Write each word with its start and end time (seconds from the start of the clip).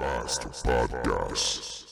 Master 0.00 0.48
Podcast. 0.48 1.89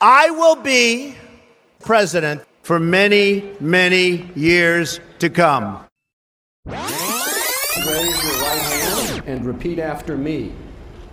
I 0.00 0.28
will 0.28 0.56
be 0.56 1.14
president 1.80 2.42
for 2.62 2.78
many, 2.78 3.52
many 3.60 4.30
years 4.34 5.00
to 5.20 5.30
come. 5.30 5.86
Raise 6.66 6.76
your 6.76 8.34
right 8.42 8.60
hand 8.60 9.22
and 9.26 9.46
repeat 9.46 9.78
after 9.78 10.18
me. 10.18 10.52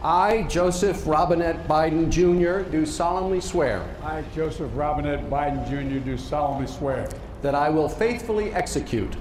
I, 0.03 0.43
Joseph 0.49 1.07
Robinette 1.07 1.65
Biden 1.65 2.09
Jr., 2.09 2.69
do 2.69 2.85
solemnly 2.85 3.39
swear 3.39 3.85
I, 4.03 4.21
Joseph 4.35 4.69
Robinette 4.75 5.29
Biden 5.29 5.65
Jr., 5.69 6.03
do 6.03 6.17
solemnly 6.17 6.67
swear 6.67 7.07
that 7.41 7.55
I 7.55 7.69
will 7.69 7.87
faithfully 7.87 8.53
execute 8.53 9.15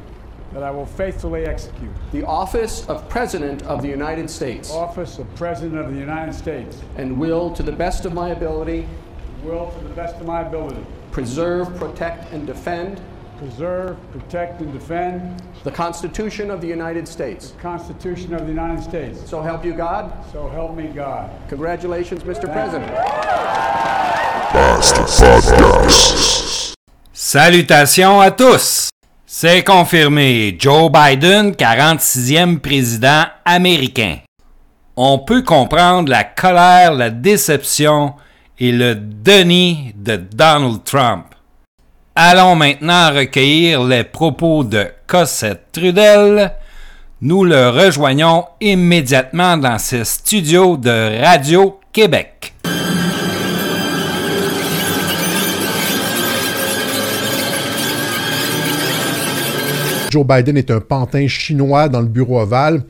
that 0.53 0.65
I 0.65 0.70
will 0.73 0.87
faithfully 0.87 1.47
execute 1.47 1.92
the 2.11 2.27
office 2.27 2.84
of 2.89 3.09
President 3.09 3.62
of 3.62 3.81
the 3.81 3.89
United 3.89 4.29
States 4.29 4.73
office 4.73 5.19
of 5.19 5.33
President 5.37 5.79
of 5.79 5.95
the 5.95 6.01
United 6.01 6.34
States, 6.34 6.83
and 6.97 7.17
will, 7.17 7.51
to 7.53 7.62
the 7.62 7.73
best 7.73 8.05
of 8.05 8.12
my 8.12 8.31
ability, 8.31 8.89
will 9.43 9.71
to 9.71 9.79
the 9.81 9.95
best 9.95 10.17
of 10.17 10.27
my 10.27 10.43
ability 10.43 10.85
preserve, 11.11 11.75
protect, 11.77 12.33
and 12.33 12.47
defend 12.47 13.01
preserve, 13.43 13.97
protect, 14.12 14.61
and 14.61 14.73
defend 14.73 15.43
the 15.65 15.71
Constitution 15.71 16.51
of 16.51 16.61
the 16.61 16.67
United 16.67 17.09
States. 17.09 17.51
the 17.51 17.61
Constitution 17.61 18.35
of 18.35 18.43
the 18.43 18.53
United 18.53 18.81
States. 18.83 19.19
So 19.29 19.43
help 19.43 19.65
you 19.65 19.73
God. 19.73 20.13
So 20.33 20.48
help 20.48 20.77
me 20.77 20.87
God. 20.87 21.29
Congratulations, 21.48 22.23
Mr. 22.23 22.47
President. 22.53 22.93
Salutations 27.13 28.20
à 28.20 28.31
tous! 28.31 28.91
C'est 29.27 29.65
confirmé, 29.65 30.57
Joe 30.59 30.91
Biden, 30.91 31.53
46e 31.53 32.61
président 32.61 33.25
américain. 33.45 34.19
On 34.95 35.19
peut 35.19 35.43
comprendre 35.43 36.11
la 36.11 36.23
colère, 36.23 36.93
la 36.93 37.11
déception 37.11 38.15
et 38.62 38.70
le 38.70 38.94
déni 38.94 39.92
de 39.96 40.14
Donald 40.14 40.84
Trump. 40.84 41.24
Allons 42.14 42.55
maintenant 42.55 43.12
recueillir 43.12 43.82
les 43.82 44.05
propos 44.05 44.62
de 44.62 44.86
Cossette 45.08 45.72
Trudel. 45.72 46.52
Nous 47.22 47.42
le 47.42 47.70
rejoignons 47.70 48.44
immédiatement 48.60 49.56
dans 49.56 49.78
ses 49.78 50.05
studios 50.05 50.77
de 50.77 51.20
Radio 51.20 51.80
Québec. 51.92 52.55
Joe 60.12 60.24
Biden 60.24 60.56
est 60.56 60.70
un 60.70 60.78
pantin 60.78 61.27
chinois 61.27 61.88
dans 61.88 62.00
le 62.00 62.06
bureau 62.06 62.40
ovale. 62.40 62.84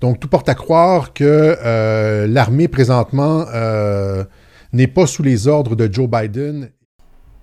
Donc, 0.00 0.20
tout 0.20 0.28
porte 0.28 0.48
à 0.48 0.54
croire 0.54 1.12
que 1.12 1.58
euh, 1.62 2.26
l'armée, 2.26 2.66
présentement, 2.66 3.44
euh, 3.52 4.24
n'est 4.72 4.86
pas 4.86 5.06
sous 5.06 5.22
les 5.22 5.48
ordres 5.48 5.76
de 5.76 5.92
Joe 5.92 6.08
Biden. 6.08 6.70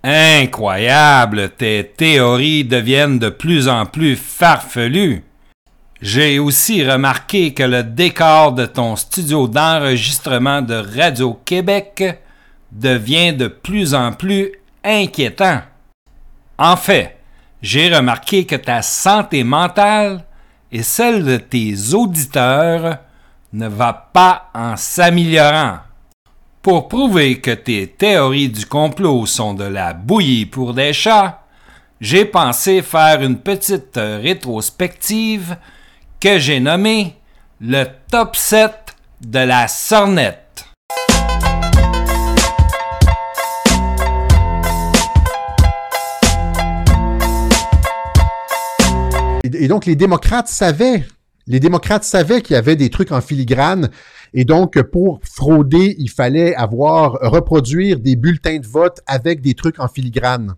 Incroyable, 0.03 1.49
tes 1.57 1.91
théories 1.95 2.63
deviennent 2.63 3.19
de 3.19 3.29
plus 3.29 3.67
en 3.67 3.85
plus 3.85 4.15
farfelues. 4.15 5.23
J'ai 6.01 6.39
aussi 6.39 6.89
remarqué 6.89 7.53
que 7.53 7.63
le 7.63 7.83
décor 7.83 8.53
de 8.53 8.65
ton 8.65 8.95
studio 8.95 9.49
d'enregistrement 9.49 10.61
de 10.61 10.75
Radio-Québec 10.75 12.21
devient 12.71 13.33
de 13.33 13.47
plus 13.47 13.93
en 13.93 14.13
plus 14.13 14.53
inquiétant. 14.83 15.61
En 16.57 16.77
fait, 16.77 17.17
j'ai 17.61 17.93
remarqué 17.93 18.45
que 18.45 18.55
ta 18.55 18.81
santé 18.81 19.43
mentale 19.43 20.23
et 20.71 20.83
celle 20.83 21.25
de 21.25 21.35
tes 21.35 21.93
auditeurs 21.93 22.99
ne 23.51 23.67
va 23.67 24.09
pas 24.13 24.49
en 24.53 24.77
s'améliorant. 24.77 25.79
Pour 26.61 26.89
prouver 26.89 27.39
que 27.39 27.51
tes 27.51 27.87
théories 27.87 28.49
du 28.49 28.65
complot 28.65 29.25
sont 29.25 29.53
de 29.53 29.63
la 29.63 29.93
bouillie 29.93 30.45
pour 30.45 30.73
des 30.73 30.91
chats, 30.91 31.45
j'ai 32.01 32.25
pensé 32.25 32.81
faire 32.81 33.21
une 33.21 33.39
petite 33.39 33.95
rétrospective 33.95 35.55
que 36.19 36.37
j'ai 36.37 36.59
nommée 36.59 37.15
le 37.61 37.85
top 38.11 38.35
7 38.35 38.73
de 39.21 39.39
la 39.39 39.69
sornette. 39.69 40.65
Et, 49.45 49.69
donc, 49.69 49.85
les 49.85 49.95
démocrates 49.95 50.49
savaient, 50.49 51.05
les 51.49 51.59
démocrates 51.59 52.03
savaient 52.03 52.41
qu'il 52.41 52.53
y 52.53 52.57
avait 52.57 52.75
des 52.75 52.89
trucs 52.89 53.11
en 53.11 53.19
filigrane. 53.21 53.89
Et 54.33 54.45
donc, 54.45 54.79
pour 54.83 55.19
frauder, 55.23 55.95
il 55.97 56.09
fallait 56.09 56.55
avoir, 56.55 57.13
reproduire 57.21 57.99
des 57.99 58.15
bulletins 58.15 58.59
de 58.59 58.67
vote 58.67 59.01
avec 59.07 59.41
des 59.41 59.55
trucs 59.55 59.79
en 59.79 59.87
filigrane. 59.87 60.53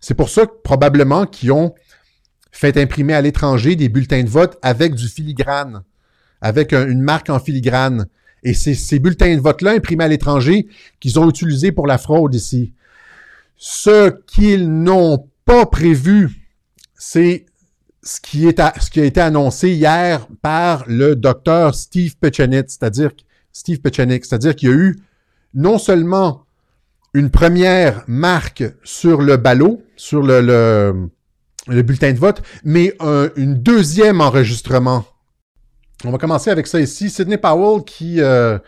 C'est 0.00 0.14
pour 0.14 0.28
ça 0.28 0.44
que, 0.44 0.52
probablement 0.62 1.24
qu'ils 1.24 1.52
ont 1.52 1.74
fait 2.52 2.76
imprimer 2.76 3.14
à 3.14 3.22
l'étranger 3.22 3.74
des 3.74 3.88
bulletins 3.88 4.22
de 4.22 4.28
vote 4.28 4.58
avec 4.60 4.94
du 4.94 5.08
filigrane, 5.08 5.82
avec 6.42 6.74
un- 6.74 6.86
une 6.86 7.00
marque 7.00 7.30
en 7.30 7.40
filigrane. 7.40 8.06
Et 8.42 8.52
c'est 8.52 8.74
ces 8.74 8.98
bulletins 8.98 9.34
de 9.34 9.40
vote-là 9.40 9.72
imprimés 9.72 10.04
à 10.04 10.08
l'étranger 10.08 10.68
qu'ils 11.00 11.18
ont 11.18 11.28
utilisés 11.30 11.72
pour 11.72 11.86
la 11.86 11.96
fraude 11.96 12.34
ici. 12.34 12.74
Ce 13.56 14.10
qu'ils 14.26 14.70
n'ont 14.70 15.26
pas 15.46 15.64
prévu, 15.64 16.50
c'est 16.94 17.46
ce 18.04 18.20
qui, 18.20 18.46
est 18.46 18.60
ce 18.80 18.90
qui 18.90 19.00
a 19.00 19.04
été 19.04 19.20
annoncé 19.20 19.70
hier 19.70 20.26
par 20.42 20.84
le 20.86 21.16
docteur 21.16 21.74
Steve 21.74 22.16
Pechenik, 22.18 22.66
c'est-à-dire 22.68 23.10
Steve 23.52 23.80
Pechenik, 23.80 24.24
c'est-à-dire 24.24 24.54
qu'il 24.54 24.68
y 24.68 24.72
a 24.72 24.74
eu 24.76 24.96
non 25.54 25.78
seulement 25.78 26.44
une 27.14 27.30
première 27.30 28.04
marque 28.06 28.64
sur 28.82 29.22
le 29.22 29.36
ballot, 29.36 29.82
sur 29.96 30.22
le, 30.22 30.40
le, 30.40 31.08
le 31.68 31.82
bulletin 31.82 32.12
de 32.12 32.18
vote, 32.18 32.42
mais 32.64 32.94
un- 33.00 33.30
une 33.36 33.54
deuxième 33.54 34.20
enregistrement. 34.20 35.04
On 36.04 36.10
va 36.10 36.18
commencer 36.18 36.50
avec 36.50 36.66
ça 36.66 36.80
ici. 36.80 37.08
Sidney 37.08 37.38
Powell 37.38 37.84
qui 37.84 38.20
euh, 38.20 38.58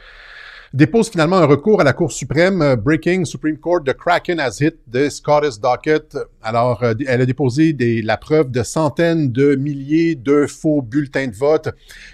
dépose 0.72 1.09
finalement 1.10 1.37
un 1.37 1.47
recours 1.47 1.81
à 1.81 1.84
la 1.84 1.93
Cour 1.93 2.12
suprême. 2.12 2.62
euh, 2.62 2.77
Breaking 2.77 3.25
Supreme 3.25 3.56
Court, 3.59 3.82
the 3.84 3.93
Kraken 3.94 4.38
has 4.41 4.59
hit 4.60 4.77
the 4.93 5.09
Scottish 5.09 5.59
docket. 5.60 6.16
Alors, 6.43 6.82
euh, 6.82 6.94
elle 7.06 7.21
a 7.21 7.27
déposé 7.27 7.75
la 8.03 8.16
preuve 8.16 8.50
de 8.50 8.62
centaines 8.62 9.32
de 9.32 9.54
milliers 9.56 10.15
de 10.15 10.47
faux 10.47 10.82
bulletins 10.82 11.28
de 11.28 11.34
vote 11.37 11.69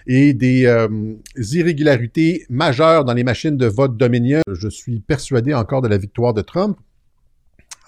et 0.06 0.34
des 0.34 0.66
euh, 0.66 0.88
irrégularités 1.52 2.44
majeures 2.48 3.04
dans 3.04 3.14
les 3.14 3.24
machines 3.24 3.56
de 3.56 3.66
vote 3.66 3.96
Dominion. 3.96 4.40
Je 4.52 4.68
suis 4.68 5.00
persuadé 5.00 5.54
encore 5.54 5.82
de 5.82 5.88
la 5.88 5.98
victoire 5.98 6.34
de 6.34 6.42
Trump. 6.42 6.78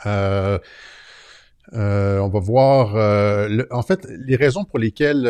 Euh, 0.07 0.59
euh, 1.73 2.19
on 2.19 2.29
va 2.29 2.41
voir. 2.41 2.95
le- 3.49 3.67
en 3.71 3.83
fait, 3.83 4.07
les 4.27 4.37
raisons 4.37 4.65
pour 4.65 4.79
lesquelles 4.79 5.27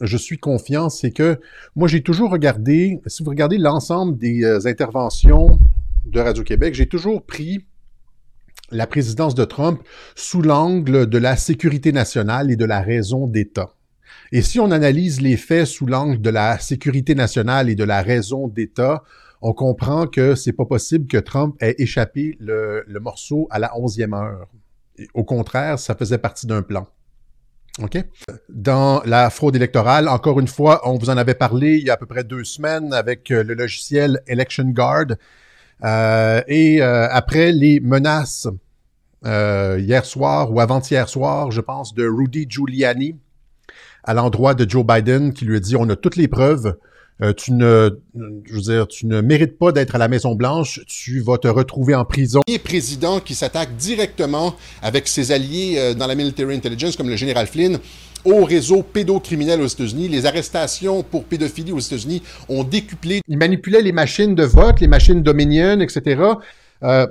je 0.00 0.16
suis 0.16 0.38
confiant, 0.38 0.88
c'est 0.88 1.10
que 1.10 1.40
moi, 1.74 1.88
j'ai 1.88 2.02
toujours 2.02 2.30
regardé, 2.30 3.00
si 3.06 3.22
vous 3.22 3.30
regardez 3.30 3.58
l'ensemble 3.58 4.18
des 4.18 4.44
euh, 4.44 4.66
interventions 4.66 5.58
de 6.06 6.20
Radio-Québec, 6.20 6.74
j'ai 6.74 6.86
toujours 6.86 7.24
pris 7.24 7.66
la 8.70 8.86
présidence 8.86 9.34
de 9.34 9.44
Trump 9.44 9.80
sous 10.14 10.42
l'angle 10.42 11.06
de 11.06 11.18
la 11.18 11.36
sécurité 11.36 11.92
nationale 11.92 12.50
et 12.50 12.56
de 12.56 12.64
la 12.64 12.80
raison 12.80 13.26
d'État. 13.26 13.74
Et 14.32 14.42
si 14.42 14.58
on 14.58 14.70
analyse 14.70 15.20
les 15.20 15.36
faits 15.36 15.66
sous 15.66 15.86
l'angle 15.86 16.20
de 16.20 16.30
la 16.30 16.58
sécurité 16.58 17.14
nationale 17.14 17.70
et 17.70 17.74
de 17.74 17.84
la 17.84 18.02
raison 18.02 18.48
d'État, 18.48 19.04
on 19.42 19.52
comprend 19.52 20.06
que 20.06 20.34
c'est 20.34 20.52
pas 20.52 20.64
possible 20.64 21.06
que 21.06 21.18
Trump 21.18 21.56
ait 21.60 21.76
échappé 21.78 22.36
le, 22.40 22.84
morceau 23.00 23.46
à 23.50 23.58
la 23.58 23.76
onzième 23.78 24.14
heure. 24.14 24.48
Au 25.14 25.24
contraire, 25.24 25.78
ça 25.78 25.94
faisait 25.94 26.18
partie 26.18 26.46
d'un 26.46 26.62
plan. 26.62 26.86
Dans 28.48 29.02
la 29.04 29.28
fraude 29.28 29.54
électorale, 29.54 30.08
encore 30.08 30.40
une 30.40 30.48
fois, 30.48 30.80
on 30.88 30.96
vous 30.96 31.10
en 31.10 31.16
avait 31.16 31.34
parlé 31.34 31.76
il 31.76 31.86
y 31.86 31.90
a 31.90 31.94
à 31.94 31.96
peu 31.96 32.06
près 32.06 32.24
deux 32.24 32.44
semaines 32.44 32.94
avec 32.94 33.30
euh, 33.30 33.44
le 33.44 33.54
logiciel 33.54 34.20
Election 34.26 34.64
Guard. 34.64 35.08
Euh, 35.84 36.40
et 36.48 36.80
euh, 36.80 37.06
après 37.10 37.52
les 37.52 37.80
menaces 37.80 38.48
hier 39.24 40.04
soir 40.04 40.52
ou 40.52 40.60
avant-hier 40.60 41.08
soir, 41.08 41.50
je 41.50 41.60
pense, 41.60 41.92
de 41.94 42.06
Rudy 42.06 42.46
Giuliani 42.48 43.16
à 44.04 44.14
l'endroit 44.14 44.54
de 44.54 44.68
Joe 44.68 44.86
Biden 44.86 45.32
qui 45.32 45.44
lui 45.44 45.56
a 45.56 45.60
dit 45.60 45.74
on 45.74 45.88
a 45.90 45.96
toutes 45.96 46.14
les 46.14 46.28
preuves 46.28 46.76
euh, 47.22 47.32
tu 47.32 47.52
ne, 47.52 47.98
je 48.44 48.54
veux 48.54 48.60
dire, 48.60 48.86
tu 48.86 49.06
ne 49.06 49.20
mérites 49.22 49.58
pas 49.58 49.72
d'être 49.72 49.94
à 49.94 49.98
la 49.98 50.08
Maison 50.08 50.34
Blanche. 50.34 50.80
Tu 50.86 51.20
vas 51.20 51.38
te 51.38 51.48
retrouver 51.48 51.94
en 51.94 52.04
prison. 52.04 52.42
Un 52.48 52.58
président 52.58 53.20
qui 53.20 53.34
s'attaque 53.34 53.74
directement 53.76 54.54
avec 54.82 55.08
ses 55.08 55.32
alliés 55.32 55.76
euh, 55.78 55.94
dans 55.94 56.06
la 56.06 56.14
military 56.14 56.54
intelligence, 56.54 56.96
comme 56.96 57.08
le 57.08 57.16
général 57.16 57.46
Flynn, 57.46 57.78
au 58.26 58.44
réseau 58.44 58.82
pédocriminel 58.82 59.62
aux 59.62 59.66
États-Unis. 59.66 60.08
Les 60.08 60.26
arrestations 60.26 61.02
pour 61.02 61.24
pédophilie 61.24 61.72
aux 61.72 61.78
États-Unis 61.78 62.22
ont 62.50 62.64
décuplé. 62.64 63.22
Il 63.28 63.38
manipulait 63.38 63.82
les 63.82 63.92
machines 63.92 64.34
de 64.34 64.44
vote, 64.44 64.80
les 64.80 64.88
machines 64.88 65.22
Dominion, 65.22 65.80
etc. 65.80 66.22
Euh, 66.82 67.06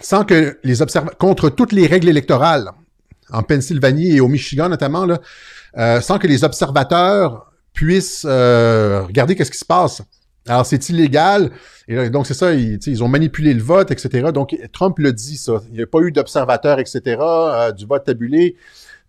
sans 0.00 0.24
que 0.24 0.58
les 0.64 0.82
observateurs, 0.82 1.18
contre 1.18 1.50
toutes 1.50 1.72
les 1.72 1.86
règles 1.86 2.08
électorales, 2.08 2.70
en 3.30 3.42
Pennsylvanie 3.42 4.16
et 4.16 4.20
au 4.20 4.28
Michigan 4.28 4.68
notamment, 4.68 5.04
là, 5.04 5.20
euh, 5.76 6.00
sans 6.00 6.18
que 6.18 6.26
les 6.26 6.44
observateurs 6.44 7.52
puissent 7.72 8.26
euh, 8.28 9.02
regarder 9.02 9.34
qu'est-ce 9.34 9.50
qui 9.50 9.58
se 9.58 9.64
passe. 9.64 10.02
Alors, 10.46 10.66
c'est 10.66 10.88
illégal. 10.88 11.50
Et 11.88 12.10
donc, 12.10 12.26
c'est 12.26 12.34
ça, 12.34 12.54
ils, 12.54 13.04
ont 13.04 13.08
manipulé 13.08 13.52
le 13.54 13.62
vote, 13.62 13.90
etc. 13.90 14.30
Donc, 14.32 14.56
Trump 14.72 14.98
le 14.98 15.12
dit, 15.12 15.36
ça. 15.36 15.60
Il 15.68 15.74
n'y 15.74 15.82
a 15.82 15.86
pas 15.86 16.00
eu 16.00 16.10
d'observateurs, 16.10 16.78
etc., 16.78 17.16
euh, 17.20 17.72
du 17.72 17.86
vote 17.86 18.04
tabulé 18.04 18.56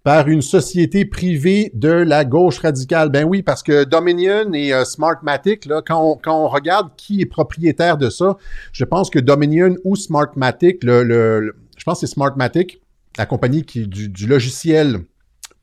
par 0.03 0.29
une 0.29 0.41
société 0.41 1.06
privée 1.06 1.71
de 1.73 1.89
la 1.89 2.23
gauche 2.23 2.59
radicale. 2.59 3.09
Ben 3.09 3.25
oui, 3.25 3.44
parce 3.44 3.63
que 3.63 3.83
Dominion 3.83 4.53
et 4.53 4.73
euh, 4.73 4.85
Smartmatic, 4.85 5.65
là, 5.65 5.81
quand 5.85 6.19
on, 6.25 6.47
regarde 6.47 6.89
qui 6.95 7.21
est 7.21 7.25
propriétaire 7.25 7.97
de 7.97 8.09
ça, 8.09 8.38
je 8.71 8.85
pense 8.85 9.09
que 9.09 9.19
Dominion 9.19 9.75
ou 9.83 9.95
Smartmatic, 9.95 10.83
le, 10.83 11.03
le, 11.03 11.55
je 11.77 11.83
pense 11.83 12.00
que 12.00 12.07
c'est 12.07 12.13
Smartmatic, 12.13 12.81
la 13.17 13.25
compagnie 13.25 13.63
qui 13.63 13.88
du, 13.88 14.07
du 14.07 14.27
logiciel 14.27 15.01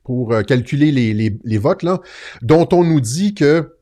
pour 0.07 0.33
euh, 0.33 0.41
calculer 0.41 0.93
les, 0.93 1.13
les, 1.13 1.37
les, 1.43 1.57
votes, 1.57 1.83
là, 1.83 1.99
dont 2.41 2.65
on 2.71 2.85
nous 2.85 3.01
dit 3.01 3.35
que 3.35 3.73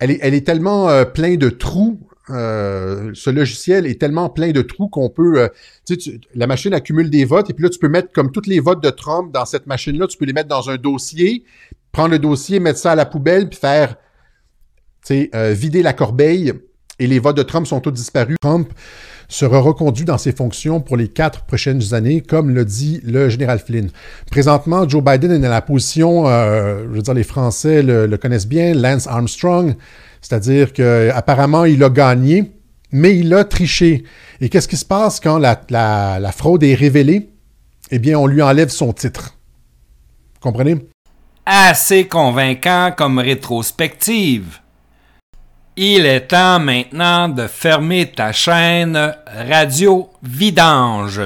elle 0.00 0.10
est, 0.10 0.18
elle 0.20 0.34
est 0.34 0.44
tellement 0.44 0.90
euh, 0.90 1.04
plein 1.04 1.36
de 1.36 1.48
trous 1.48 2.00
euh, 2.28 3.12
ce 3.14 3.30
logiciel 3.30 3.86
est 3.86 4.00
tellement 4.00 4.28
plein 4.28 4.50
de 4.50 4.62
trous 4.62 4.88
qu'on 4.88 5.10
peut, 5.10 5.40
euh, 5.40 5.48
tu 5.86 5.98
sais, 5.98 6.20
la 6.34 6.46
machine 6.46 6.74
accumule 6.74 7.08
des 7.08 7.24
votes 7.24 7.50
et 7.50 7.54
puis 7.54 7.62
là, 7.62 7.70
tu 7.70 7.78
peux 7.78 7.88
mettre 7.88 8.12
comme 8.12 8.32
tous 8.32 8.46
les 8.46 8.60
votes 8.60 8.82
de 8.82 8.90
Trump 8.90 9.32
dans 9.32 9.44
cette 9.44 9.66
machine-là, 9.66 10.08
tu 10.08 10.18
peux 10.18 10.24
les 10.24 10.32
mettre 10.32 10.48
dans 10.48 10.70
un 10.70 10.76
dossier, 10.76 11.44
prendre 11.92 12.10
le 12.10 12.18
dossier, 12.18 12.60
mettre 12.60 12.80
ça 12.80 12.92
à 12.92 12.94
la 12.94 13.06
poubelle 13.06 13.48
puis 13.48 13.58
faire, 13.58 13.96
tu 15.04 15.14
sais, 15.14 15.30
euh, 15.34 15.52
vider 15.52 15.82
la 15.82 15.92
corbeille 15.92 16.52
et 17.00 17.06
les 17.06 17.18
votes 17.18 17.36
de 17.36 17.42
Trump 17.42 17.66
sont 17.66 17.80
tous 17.80 17.90
disparus. 17.90 18.36
Trump 18.40 18.72
sera 19.26 19.58
reconduit 19.60 20.04
dans 20.04 20.18
ses 20.18 20.32
fonctions 20.32 20.80
pour 20.80 20.96
les 20.96 21.08
quatre 21.08 21.42
prochaines 21.42 21.94
années, 21.94 22.20
comme 22.20 22.50
le 22.50 22.64
dit 22.64 23.00
le 23.04 23.28
général 23.28 23.58
Flynn. 23.58 23.90
Présentement, 24.30 24.88
Joe 24.88 25.02
Biden 25.02 25.32
est 25.32 25.38
dans 25.38 25.48
la 25.48 25.62
position, 25.62 26.26
je 26.26 26.86
veux 26.88 27.02
dire, 27.02 27.14
les 27.14 27.24
Français 27.24 27.82
le, 27.82 28.16
connaissent 28.16 28.48
bien, 28.48 28.74
Lance 28.74 29.06
Armstrong, 29.06 29.74
c'est-à-dire 30.20 30.72
qu'apparemment, 30.72 31.64
il 31.64 31.82
a 31.82 31.88
gagné, 31.88 32.52
mais 32.92 33.16
il 33.16 33.32
a 33.32 33.44
triché. 33.44 34.04
Et 34.40 34.48
qu'est-ce 34.48 34.68
qui 34.68 34.76
se 34.76 34.84
passe 34.84 35.20
quand 35.20 35.38
la, 35.38 35.60
la, 35.70 36.18
la, 36.20 36.32
fraude 36.32 36.62
est 36.62 36.74
révélée? 36.74 37.30
Eh 37.90 37.98
bien, 37.98 38.18
on 38.18 38.26
lui 38.26 38.42
enlève 38.42 38.68
son 38.68 38.92
titre. 38.92 39.36
Vous 40.34 40.40
comprenez? 40.40 40.76
Assez 41.46 42.06
convaincant 42.06 42.92
comme 42.96 43.18
rétrospective. 43.18 44.59
Il 45.76 46.04
est 46.04 46.28
temps 46.28 46.58
maintenant 46.58 47.28
de 47.28 47.46
fermer 47.46 48.10
ta 48.10 48.32
chaîne 48.32 49.14
Radio 49.48 50.10
Vidange. 50.22 51.22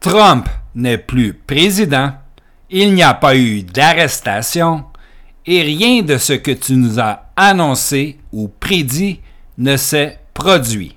Trump 0.00 0.48
n'est 0.74 0.98
plus 0.98 1.32
président. 1.32 2.12
Il 2.70 2.94
n'y 2.94 3.02
a 3.02 3.14
pas 3.14 3.36
eu 3.36 3.62
d'arrestation 3.62 4.84
et 5.46 5.62
rien 5.62 6.02
de 6.02 6.18
ce 6.18 6.32
que 6.32 6.50
tu 6.50 6.74
nous 6.74 6.98
as 6.98 7.26
annoncé 7.36 8.18
ou 8.32 8.48
prédit 8.48 9.20
ne 9.58 9.76
s'est 9.76 10.18
produit. 10.34 10.96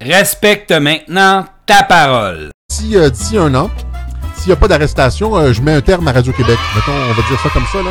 Respecte 0.00 0.72
maintenant 0.72 1.44
ta 1.66 1.82
parole. 1.82 2.50
Si 2.72 2.96
euh, 2.96 3.10
d'ici 3.10 3.36
un 3.36 3.54
an, 3.54 3.70
s'il 4.36 4.48
n'y 4.48 4.52
a 4.52 4.56
pas 4.56 4.68
d'arrestation, 4.68 5.36
euh, 5.36 5.52
je 5.52 5.60
mets 5.60 5.74
un 5.74 5.80
terme 5.80 6.08
à 6.08 6.12
Radio-Québec. 6.12 6.58
Mettons, 6.74 6.92
on 6.92 7.12
va 7.12 7.28
dire 7.28 7.40
ça 7.40 7.50
comme 7.50 7.66
ça, 7.72 7.82
là. 7.82 7.90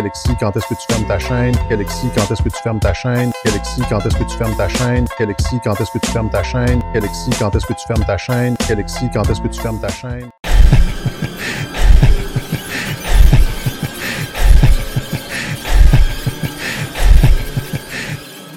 Alexis, 0.00 0.34
quand 0.40 0.56
est-ce 0.56 0.66
que 0.66 0.72
tu 0.72 0.86
fermes 0.88 1.06
ta 1.06 1.18
chaîne? 1.18 1.54
Alexis, 1.70 2.08
quand 2.14 2.30
est-ce 2.30 2.42
que 2.42 2.48
tu 2.48 2.62
fermes 2.62 2.80
ta 2.80 2.94
chaîne? 2.94 3.32
Alexis, 3.44 3.82
quand 3.86 4.00
est-ce 4.06 4.16
que 4.16 4.24
tu 4.24 4.36
fermes 4.38 4.56
ta 4.56 4.66
chaîne? 4.66 5.04
Alexis, 5.18 5.60
quand 5.62 5.78
est-ce 5.78 5.90
que 5.90 5.98
tu 5.98 6.10
fermes 6.10 6.30
ta 6.30 6.42
chaîne? 6.42 6.80
Alexis, 6.94 7.30
quand 7.38 7.54
est-ce 7.54 7.66
que 7.66 7.74
tu 7.74 7.86
fermes 7.86 8.04
ta 8.06 8.16
chaîne? 8.16 8.56
Alexis, 8.70 9.10
quand 9.12 9.28
est-ce 9.28 9.40
que 9.42 9.48
tu 9.48 9.60
fermes 9.60 9.78
ta 9.78 9.88
chaîne? 9.90 10.30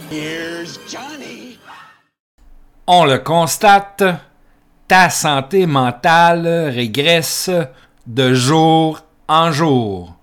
Here's 0.10 0.80
Johnny. 0.90 1.60
On 2.88 3.04
le 3.04 3.18
constate, 3.18 4.01
ta 4.88 5.10
santé 5.10 5.66
mentale 5.66 6.48
régresse 6.74 7.50
de 8.07 8.34
jour 8.34 9.01
en 9.28 9.51
jour 9.51 10.13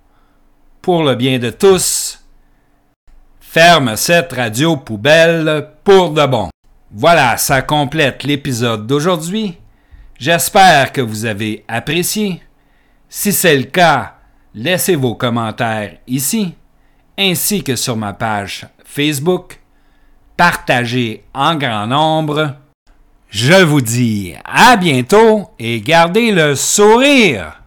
pour 0.83 1.03
le 1.03 1.15
bien 1.15 1.39
de 1.39 1.51
tous, 1.51 2.23
ferme 3.41 3.97
cette 3.97 4.33
radio 4.33 4.77
poubelle 4.77 5.69
pour 5.85 6.11
de 6.11 6.27
bon. 6.27 6.49
Voilà, 6.93 7.37
ça 7.37 7.63
complète 7.63 8.25
l'épisode 8.25 8.87
d'aujourd'hui. 8.87 9.59
J'espère 10.19 10.93
que 10.93 11.01
vous 11.01 11.25
avez 11.25 11.65
apprécié. 11.69 12.43
Si 13.09 13.33
c'est 13.33 13.57
le 13.57 13.65
cas, 13.65 14.15
laissez 14.55 14.97
vos 14.97 15.15
commentaires 15.15 15.99
ici, 16.07 16.55
ainsi 17.19 17.63
que 17.63 17.77
sur 17.77 17.97
ma 17.97 18.13
page 18.13 18.67
Facebook. 18.85 19.61
Partagez 20.37 21.25
en 21.35 21.57
grand 21.57 21.87
nombre. 21.87 22.57
Je 23.29 23.63
vous 23.63 23.81
dis 23.81 24.35
à 24.45 24.77
bientôt 24.77 25.51
et 25.59 25.81
gardez 25.81 26.33
le 26.33 26.55
sourire. 26.57 27.60